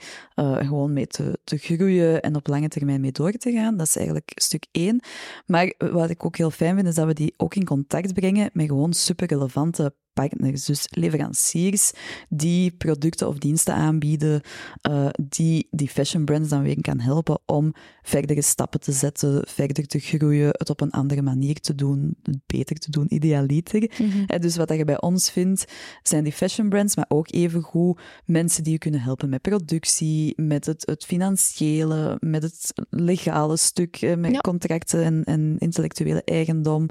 [0.65, 3.77] gewoon mee te, te groeien en op lange termijn mee door te gaan.
[3.77, 5.01] Dat is eigenlijk stuk één.
[5.45, 8.49] Maar wat ik ook heel fijn vind, is dat we die ook in contact brengen
[8.53, 11.91] met gewoon super relevante partners, dus leveranciers
[12.29, 14.41] die producten of diensten aanbieden,
[14.81, 19.87] eh, die die fashion brands dan weer kan helpen om verdere stappen te zetten, verder
[19.87, 23.91] te groeien, het op een andere manier te doen, het beter te doen, idealiter.
[23.99, 24.23] Mhm.
[24.27, 25.65] Eh, Dus wat je bij ons vindt,
[26.03, 30.65] zijn die fashion brands, maar ook evengoed mensen die je kunnen helpen met productie, met
[30.65, 34.39] het, het financiële, met het legale stuk, eh, met Ja.
[34.39, 36.85] contracten en, en intellectuele eigendom.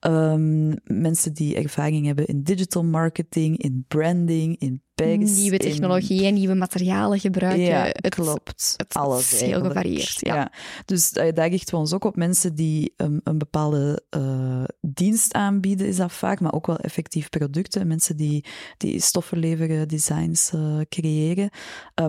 [0.00, 5.36] Ehm, mensen die ervaring hebben in digital marketing, in branding, in bags.
[5.36, 7.64] Nieuwe technologieën, nieuwe materialen gebruiken.
[7.64, 8.74] ja, het, klopt.
[8.76, 9.66] het Alles is heel eigenlijk.
[9.66, 10.52] gevarieerd, ja.
[10.84, 15.32] Dus eh, daar richten we ons ook op mensen die een, een bepaalde eh, dienst
[15.34, 17.86] aanbieden, is dat vaak, maar ook wel effectief producten.
[17.86, 18.44] Mensen die,
[18.76, 21.50] die stoffen leveren, designs eh, creëren,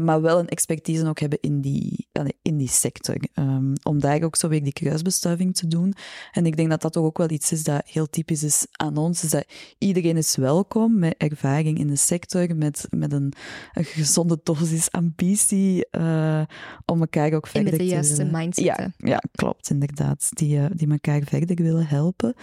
[0.01, 2.08] maar wel een expertise ook hebben in die,
[2.41, 3.15] in die sector.
[3.34, 5.93] Ehm, om daar ook zo weer die kruisbestuiving te doen.
[6.32, 8.97] En ik denk dat dat toch ook wel iets is dat heel typisch is aan
[8.97, 9.45] ons, is dat
[9.77, 13.34] iedereen is welkom met ervaring in de sector, met, met een,
[13.74, 16.41] een gezonde dosis ambitie, eh,
[16.86, 18.65] om elkaar ook verder met de te juiste mindset.
[18.65, 20.30] Ja, ja, klopt, inderdaad.
[20.34, 22.34] Die, eh, die elkaar verder willen helpen.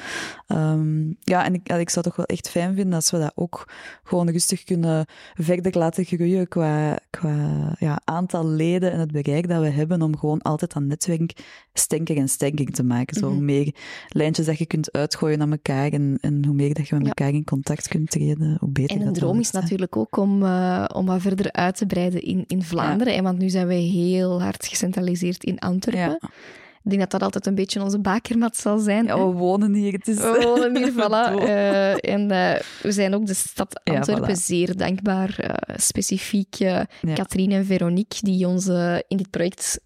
[0.47, 3.73] Ehm, ja, en ik, ik zou toch wel echt fijn vinden als we dat ook
[4.03, 9.61] gewoon rustig kunnen verder laten groeien qua, qua ja, aantal leden en het bereik dat
[9.61, 13.17] we hebben om gewoon altijd dat netwerk sterker en sterker te maken.
[13.17, 13.35] Zo Mhm.
[13.35, 13.75] hoe meer
[14.09, 17.13] lijntjes dat je kunt uitgooien naar elkaar en, en hoe meer dat je met Ja.
[17.13, 20.43] elkaar in contact kunt treden, hoe beter En een dat droom is natuurlijk ook om,
[20.43, 23.15] eh, om wat verder uit te breiden in, in Vlaanderen.
[23.15, 26.19] En want nu zijn we heel hard gecentraliseerd in Antwerpen.
[26.21, 26.29] Ja.
[26.85, 29.05] Ik denk dat dat altijd een beetje onze bakermat zal zijn.
[29.05, 29.93] Ja, we wonen hier.
[29.93, 31.43] Het is, We wonen hier, voilà.
[31.49, 34.41] Eh, en eh, we zijn ook de stad Ja, Antwerpen voilà.
[34.41, 35.39] zeer dankbaar.
[35.39, 36.87] eh, specifiek Ja.
[37.15, 38.67] Katrien en Veronique, die ons
[39.09, 39.81] in dit project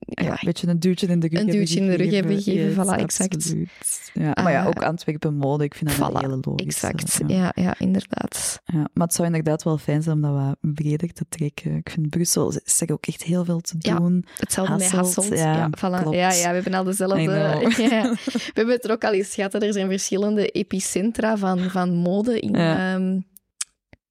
[0.00, 2.66] ja, een beetje een duwtje in de rug Een duwtje in de rug hebben gegeven,
[2.66, 3.34] Yes, voilà, exact.
[3.34, 3.70] absoluut.
[4.14, 6.86] Ja, maar ja, ook Antwerpen mode, ik vind dat voilà, een hele logische.
[6.86, 7.20] exact.
[7.26, 7.36] Ja.
[7.36, 8.60] Ja, ja, inderdaad.
[8.64, 11.76] Ja, maar het zou inderdaad wel fijn zijn om dat wat breder te trekken.
[11.76, 14.24] Ik vind Brussel is er ook echt heel veel te doen.
[14.38, 16.08] Hetzelfde met Hasselt, ja, Ja, voilà.
[16.10, 17.24] ja, ja, we hebben al dezelfde...
[18.32, 19.54] we hebben het er ook al eens gehad.
[19.54, 23.20] Er zijn verschillende epicentra van, van mode in, ehm,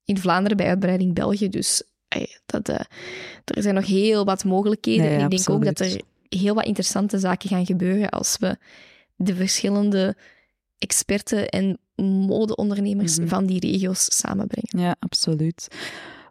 [0.06, 1.50] in Vlaanderen bij uitbreiding België.
[1.50, 1.84] Dus
[2.46, 2.76] dat, uh,
[3.46, 5.06] er zijn nog heel wat mogelijkheden.
[5.06, 8.38] Ja, ja, en ik denk ook dat er heel wat interessante zaken gaan gebeuren als
[8.40, 8.58] we
[9.16, 10.16] de verschillende
[10.78, 13.28] experten en modeondernemers Mhm.
[13.28, 14.88] van die regio's samenbrengen.
[14.88, 15.68] Ja, absoluut.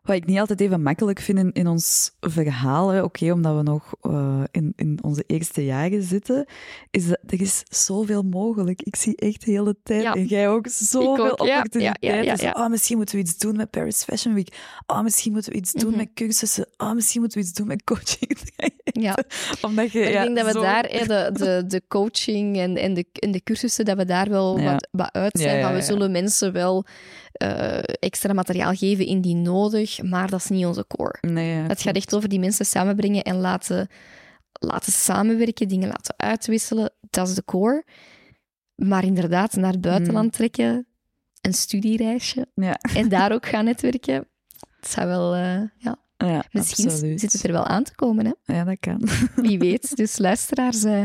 [0.02, 3.94] Wat ik niet altijd even makkelijk vind in, in ons verhaal, oké, omdat we nog
[4.00, 6.46] eh, in, in onze eerste jaren zitten,
[6.90, 8.82] is dat er is zoveel mogelijk.
[8.82, 10.14] Ik zie echt de hele tijd, Ja.
[10.14, 12.54] en jij ook, zoveel ook, ja, ja, ja, opportuniteiten.
[12.62, 14.56] oh, misschien moeten we iets doen met Paris Fashion Week.
[14.86, 15.98] Oh, misschien moeten we iets doen Mhm.
[15.98, 16.66] met cursussen.
[16.76, 18.38] Oh, misschien moeten we iets doen met coaching.
[18.92, 19.16] Ja.
[19.60, 22.94] Omdat je, Maar ik denk dat we zo- daar, de, de, de coaching en, en,
[22.94, 25.62] de, en de cursussen, dat we daar wel wat, wat uit zijn.
[25.62, 26.84] Van we zullen mensen wel
[27.32, 31.18] eh, extra materiaal geven indien nodig, maar dat is niet onze core.
[31.20, 33.88] Nee, ja, Het gaat echt over die mensen samenbrengen en laten,
[34.52, 36.92] laten samenwerken, dingen laten uitwisselen.
[37.10, 37.84] Dat is de core.
[38.74, 40.86] Maar inderdaad, naar het buitenland trekken,
[41.40, 44.28] een studiereisje Ja, en daar ook gaan netwerken.
[44.80, 47.20] Het zou wel, eh, ja, ja misschien absoluut.
[47.20, 48.26] zit het er wel aan te komen.
[48.26, 48.54] Hè?
[48.54, 49.08] Ja, dat kan.
[49.34, 49.96] Wie weet.
[49.96, 51.02] Dus luisteraars, eh,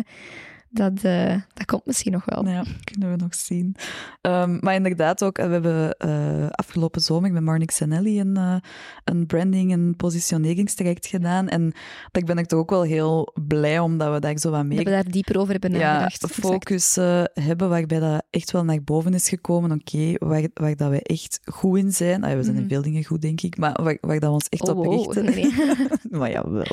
[0.76, 2.48] dat, eh, dat komt misschien nog wel.
[2.48, 3.76] Ja, kunnen we nog zien.
[4.22, 8.56] Ehm, maar inderdaad ook, eh, we hebben eh, afgelopen zomer met Marnix Sanelli een, eh,
[9.04, 11.48] een branding- en positioneringstraject gedaan.
[11.48, 11.74] En
[12.12, 14.78] daar ben ik toch ook wel heel blij om dat we daar zo wat Dat
[14.78, 16.34] we daar dieper over hebben nagedacht.
[16.34, 16.96] Focus
[17.34, 19.72] hebben, waarbij dat echt wel naar boven is gekomen.
[19.72, 22.24] Oké, waar, waar dat we echt goed in zijn.
[22.24, 22.72] Ah, we zijn in Mhm.
[22.72, 25.24] veel dingen goed, denk ik, maar waar, waar dat we ons echt Oh, op richten.
[25.36, 25.54] Nee.
[26.20, 26.66] maar jawel.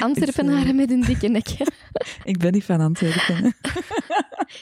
[0.00, 1.48] Antwerpenaren met een dikke nek.
[2.24, 3.04] ik ben niet van Antwerpen.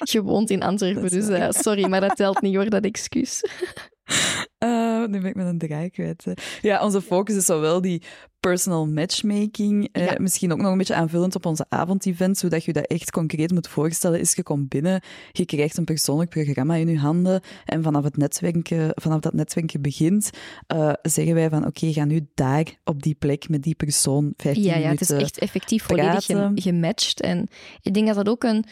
[0.03, 3.41] Je woont in Antwerpen, dus eh, sorry, maar dat telt niet hoor, dat excuus.
[4.59, 6.25] Eh, nu ben ik met een draai kwijt.
[6.25, 6.33] hè.
[6.63, 8.03] Ja, onze focus is zowel die
[8.41, 10.15] personal matchmaking, eh, Ja.
[10.19, 13.69] misschien ook nog een beetje aanvullend op onze avondevents, zodat je dat echt concreet moet
[13.69, 14.21] voorstellen.
[14.21, 18.17] Is je komt binnen, je krijgt een persoonlijk programma in je handen en vanaf, het
[18.17, 20.31] netwerken, vanaf dat netwerken begint,
[20.67, 24.65] eh, zeggen wij van oké, ga nu daar op die plek met die persoon 15
[24.65, 26.37] Ja, ja, het is echt effectief volledig praten.
[26.37, 27.21] gem- gematcht.
[27.21, 27.49] En
[27.81, 28.65] ik denk dat dat ook een,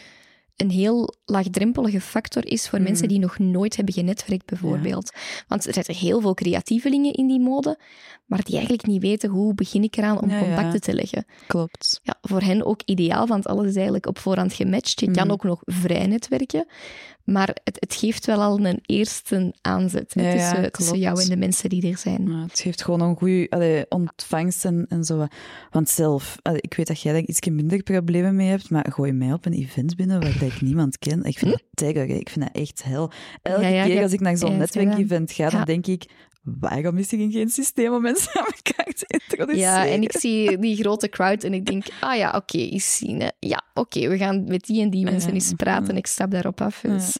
[0.56, 5.12] een heel laagdrempelige factor is voor mensen die nog nooit hebben genetwerkt, bijvoorbeeld.
[5.48, 7.78] Want er zitten heel veel creatievelingen in die mode,
[8.26, 11.24] maar die eigenlijk niet weten hoe begin ik eraan om Ja, contacten te leggen.
[11.46, 12.00] Klopt.
[12.02, 15.00] Ja, voor hen ook ideaal, want alles is eigenlijk op voorhand gematcht.
[15.00, 15.32] Je kan Mhm.
[15.32, 16.66] ook nog vrij netwerken,
[17.24, 21.36] maar het, het geeft wel al een eerste aanzet hè, tussen, tussen jou en de
[21.36, 22.26] mensen die er zijn.
[22.30, 25.26] Ja, het geeft gewoon een goede ontvangst en, en zo.
[25.70, 29.12] Want zelf, allee, ik weet dat jij daar iets minder problemen mee hebt, maar gooi
[29.12, 31.21] mij op een event binnen waar ik niemand ken.
[31.24, 32.14] Ik vind dat terror, hè.
[32.14, 33.10] ik vind dat echt hel.
[33.42, 36.04] Elke Ja, ja, keer als ik naar zo'n netwerkevent ga, dan denk ik,
[36.42, 39.58] waarom is er geen systeem om mensen aan elkaar te introduceren?
[39.70, 43.22] Ja, en ik zie die grote crowd en ik denk, ah ja, oké, eens zien.
[43.38, 45.34] Ja, oké, we gaan met die en die mensen Ja.
[45.34, 45.96] eens praten.
[45.96, 46.80] Ik stap daarop af.
[46.80, 47.16] Dus.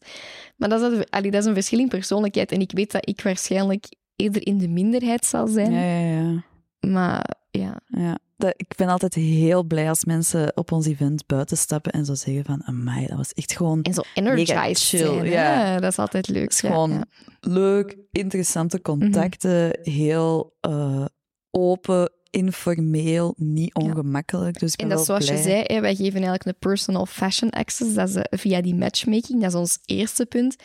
[0.56, 2.52] Maar dat is, allee, dat is een verschil in persoonlijkheid.
[2.52, 3.84] En ik weet dat ik waarschijnlijk
[4.16, 5.72] eerder in de minderheid zal zijn.
[5.72, 6.44] Ja, ja, ja.
[6.90, 8.18] Maar ja, ja.
[8.42, 12.14] Dat, ik ben altijd heel blij als mensen op ons event buiten stappen en zo
[12.14, 13.82] zeggen van, amai, dat was echt gewoon...
[13.82, 15.18] en zo energized chill, zijn.
[15.18, 15.24] hè.
[15.24, 15.80] ja.
[15.80, 16.48] Dat is altijd leuk.
[16.48, 17.04] Is gewoon ja.
[17.40, 21.04] leuk, interessante contacten, heel eh,
[21.50, 24.58] open, informeel, niet ongemakkelijk.
[24.58, 27.94] Dus En dat is zoals je zei, wij geven eigenlijk een personal fashion access.
[27.94, 29.40] Dat is eh, via die matchmaking.
[29.40, 30.56] Dat is ons eerste punt.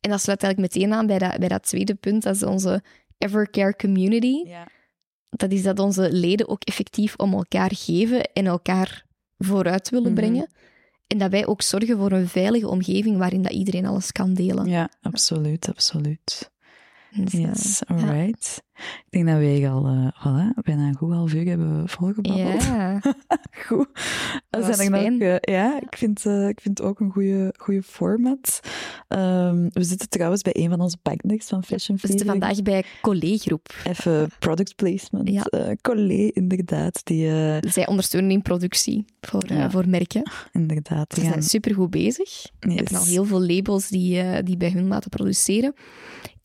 [0.00, 2.22] En dat sluit eigenlijk meteen aan bij dat, bij dat tweede punt.
[2.22, 2.82] Dat is onze
[3.18, 4.48] Evercare community.
[4.48, 4.68] Ja.
[5.36, 9.04] Dat is dat onze leden ook effectief om elkaar geven en elkaar
[9.38, 10.20] vooruit willen Mhm.
[10.20, 10.46] brengen.
[11.06, 14.66] En dat wij ook zorgen voor een veilige omgeving waarin dat iedereen alles kan delen.
[14.66, 16.50] ja, absoluut, absoluut.
[17.14, 18.62] Dus, Yes, alright.
[18.82, 22.62] Ik denk dat wij al uh, voilà, bijna een goed half uur hebben volgebabbeld.
[22.64, 23.00] ja.
[23.66, 23.88] Goed.
[24.50, 27.54] Dat was er nog, eh, ja, ik vind, eh, ik vind het ook een goede,
[27.58, 28.60] goede format.
[29.08, 32.84] Ehm, we zitten trouwens bij een van onze partners van Fashion We zitten vandaag bij
[33.02, 33.68] Collegroep.
[33.84, 35.28] Even product placement.
[35.28, 35.46] Ja.
[35.80, 37.00] Collé, inderdaad.
[37.04, 37.30] Die,
[37.70, 39.70] Zij ondersteunen in productie voor, Ja.
[39.70, 40.30] voor merken.
[40.52, 41.14] inderdaad.
[41.14, 42.28] Ze Die zijn supergoed bezig.
[42.28, 42.50] Yes.
[42.58, 45.74] We hebben al heel veel labels die, die bij hun laten produceren.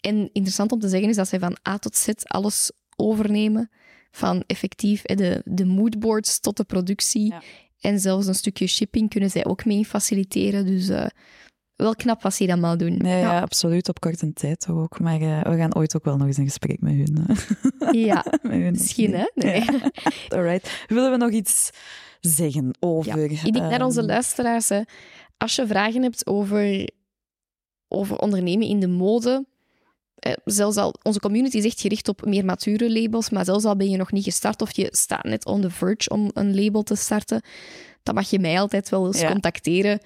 [0.01, 3.69] En interessant om te zeggen is dat zij van A tot Z alles overnemen.
[4.11, 7.25] Van effectief de, de moodboards tot de productie.
[7.25, 7.41] Ja.
[7.79, 10.65] En zelfs een stukje shipping kunnen zij ook mee faciliteren.
[10.65, 11.05] Dus eh,
[11.75, 12.97] wel knap wat ze dat allemaal doen.
[12.97, 13.41] Nee, ja.
[13.41, 13.89] absoluut.
[13.89, 14.99] Op korte tijd ook.
[14.99, 17.25] Maar eh, we gaan ooit ook wel nog eens een gesprek met hun.
[17.79, 19.25] eh, Ja, met hun misschien hè?
[19.33, 19.63] Nee.
[19.63, 19.91] Ja.
[20.37, 20.85] Alright.
[20.87, 21.69] Willen we nog iets
[22.19, 23.31] zeggen over...
[23.31, 24.81] Ja, ik denk naar onze ehm, luisteraars, hè,
[25.37, 26.89] als je vragen hebt over,
[27.87, 29.45] over ondernemen in de mode,
[30.45, 33.89] zelfs al, onze community is echt gericht op meer mature labels, maar zelfs al ben
[33.89, 36.95] je nog niet gestart of je staat net on the verge om een label te
[36.95, 37.41] starten,
[38.03, 39.31] dan mag je mij altijd wel eens Ja.
[39.31, 39.99] contacteren.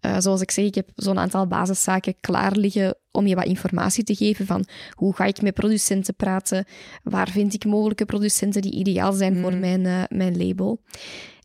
[0.00, 4.04] Eh, zoals ik zeg, ik heb zo'n aantal basiszaken klaar liggen om je wat informatie
[4.04, 6.64] te geven van hoe ga ik met producenten praten,
[7.02, 9.60] waar vind ik mogelijke producenten die ideaal zijn voor Mm.
[9.60, 10.80] mijn, eh, mijn label.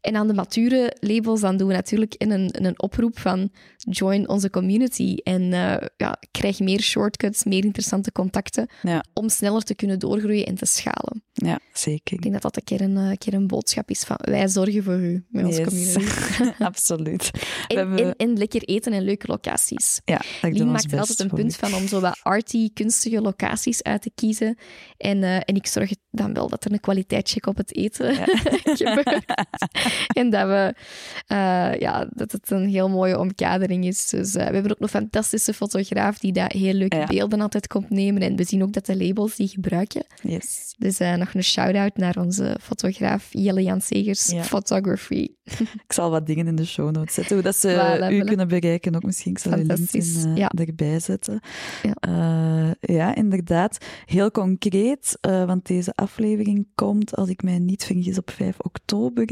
[0.03, 3.51] En aan de mature labels, dan doen we natuurlijk in een, in een oproep van
[3.77, 9.03] join onze community en eh, ja, krijg meer shortcuts, meer interessante contacten Ja.
[9.13, 11.23] om sneller te kunnen doorgroeien en te schalen.
[11.33, 12.15] Ja, zeker.
[12.15, 14.83] Ik denk dat dat een keer een, eh, keer een boodschap is van wij zorgen
[14.83, 16.05] voor u met onze community.
[16.63, 17.31] Absoluut.
[17.67, 20.01] En, hebben- en, en lekker eten en leuke locaties.
[20.05, 24.01] Ja, Lien maakt er altijd een punt van om zo wat arty, kunstige locaties uit
[24.01, 24.57] te kiezen.
[24.97, 28.15] En, eh, en ik zorg dan wel dat er een kwaliteitscheck op het eten
[28.63, 29.23] gebeurt.
[30.19, 30.73] En dat, we,
[31.27, 34.09] eh, ja, dat het een heel mooie omkadering is.
[34.09, 37.05] Dus eh, we hebben ook een fantastische fotograaf die daar heel leuke Ja.
[37.05, 38.21] beelden altijd komt nemen.
[38.21, 40.05] En we zien ook dat de labels die gebruiken.
[40.21, 40.73] Yes.
[40.77, 44.43] Dus eh, nog een shout-out naar onze fotograaf Jelle Jan Segers, Ja.
[44.43, 45.27] Photography.
[45.85, 48.25] Ik zal wat dingen in de show notes zetten, hoe dat ze Voilà, u voilà.
[48.25, 48.95] kunnen bereiken.
[48.95, 50.49] Ook misschien, ik zal eh, ja.
[50.49, 51.39] erbij zetten.
[51.81, 52.75] Ja.
[52.79, 53.77] Ja, inderdaad.
[54.05, 59.27] Heel concreet, want deze aflevering komt, als ik mij niet vergis, op 5 oktober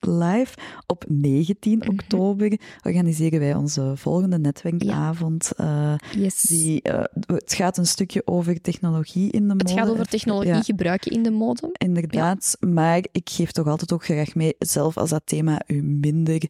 [0.00, 0.54] live.
[0.86, 1.88] Op 19 Mhm.
[1.90, 5.52] oktober organiseren wij onze volgende netwerkavond.
[5.56, 6.42] eh, Yes.
[6.42, 9.64] die, eh, het gaat een stukje over technologie in de mode.
[9.70, 10.62] het gaat over technologie Ja.
[10.62, 11.68] gebruiken in de mode.
[11.72, 16.42] Inderdaad, maar ik geef toch altijd ook graag mee, zelf als dat thema u minder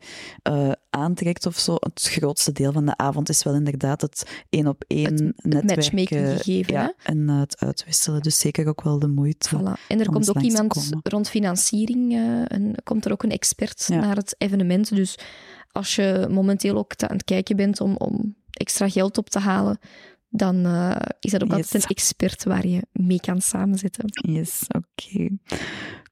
[0.42, 1.74] eh, aantrekt of zo.
[1.78, 5.74] Het grootste deel van de avond is wel inderdaad het één op één netwerken.
[5.76, 8.22] matchmaking gegeven, Ja, en eh, het uitwisselen.
[8.22, 9.48] Dus zeker ook wel de moeite.
[9.56, 9.86] Voilà.
[9.88, 12.14] En er om komt ook iemand rond financiering,
[12.48, 13.96] en komt er ook een expert Ja.
[14.00, 14.94] naar het evenement.
[14.94, 15.18] Dus
[15.72, 19.78] als je momenteel ook aan het kijken bent om, om extra geld op te halen,
[20.28, 21.56] dan eh, is dat ook Yes.
[21.56, 24.04] altijd een expert waar je mee kan samenzetten.
[24.32, 25.28] Yes, oké.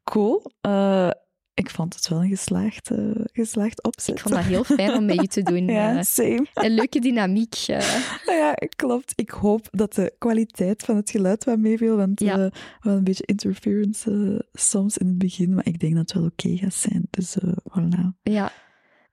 [0.05, 0.51] Cool.
[0.61, 1.11] Eh,
[1.55, 2.99] ik vond het wel een geslaagd, eh,
[3.33, 4.15] geslaagd opzet.
[4.15, 5.67] Ik vond dat heel fijn om met je te doen.
[5.67, 6.03] Ja, eh.
[6.03, 6.47] same.
[6.55, 7.55] een leuke dynamiek.
[7.67, 9.13] Nou ja, klopt.
[9.17, 12.33] Ik hoop dat de kwaliteit van het geluid wat meeviel, want Ja.
[12.39, 16.25] eh, wel een beetje interference soms in het begin, maar ik denk dat het wel
[16.25, 17.07] oké gaat zijn.
[17.11, 17.37] Dus
[17.79, 18.21] voilà.
[18.23, 18.53] Ja.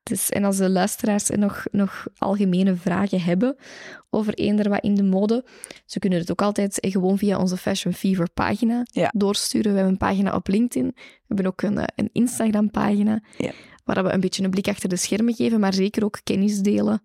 [0.03, 3.55] Dus, en als de luisteraars nog, nog algemene vragen hebben
[4.09, 5.45] over eender wat in de mode,
[5.85, 9.11] ze kunnen het ook altijd eh, gewoon via onze Fashion Fever pagina Ja.
[9.15, 9.71] doorsturen.
[9.71, 13.51] We hebben een pagina op LinkedIn, we hebben ook een, eh, een Instagram pagina, Ja.
[13.85, 17.01] waar we een beetje een blik achter de schermen geven, maar zeker ook kennis delen.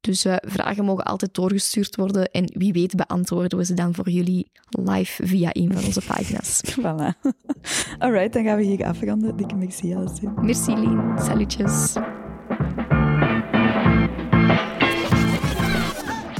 [0.00, 4.10] Dus eh, vragen mogen altijd doorgestuurd worden en wie weet beantwoorden we ze dan voor
[4.10, 6.60] jullie live via een van onze pagina's.
[6.80, 7.30] voilà.
[7.98, 9.36] Alright, dan gaan we hier afronden.
[9.36, 10.32] Dikke merci, Alessio.
[10.40, 11.92] Merci Lien, salutjes.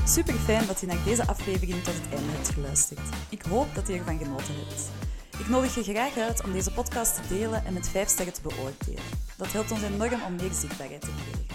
[0.06, 3.00] Super fijn dat je naar deze aflevering tot het einde hebt geluisterd.
[3.28, 4.90] Ik hoop dat je ervan genoten hebt.
[5.38, 8.40] Ik nodig je graag uit om deze podcast te delen en met 5 sterren te
[8.42, 9.02] beoordelen.
[9.36, 11.46] Dat helpt ons enorm om meer zichtbaarheid te krijgen.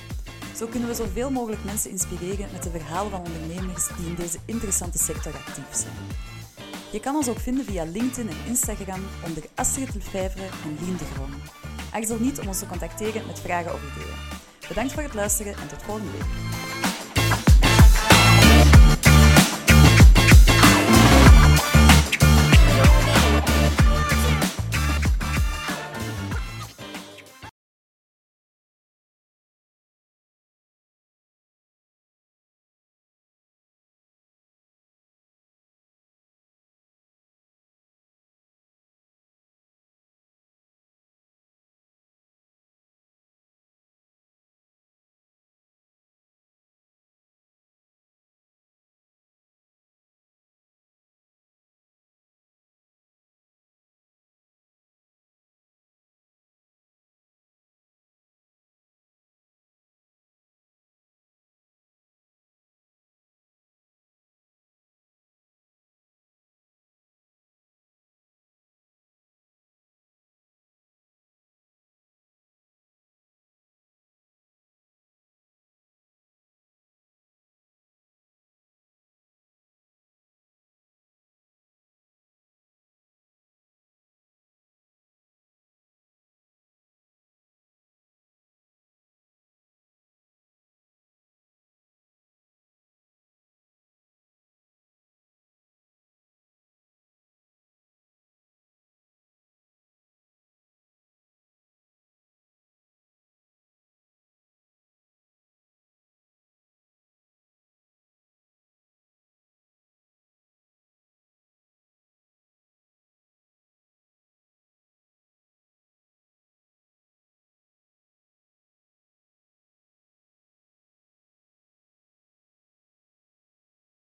[0.58, 4.38] Zo kunnen we zoveel mogelijk mensen inspireren met de verhalen van ondernemers die in deze
[4.46, 5.94] interessante sector actief zijn.
[6.92, 11.06] Je kan ons ook vinden via LinkedIn en Instagram onder Astrid Lefevre en Lien de
[11.14, 12.22] Groen.
[12.22, 14.18] Niet om ons te contacteren met vragen of ideeën.
[14.68, 16.67] Bedankt voor het luisteren en tot volgende week.